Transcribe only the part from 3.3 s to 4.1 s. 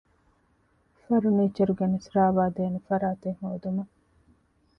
ހޯދުމަށް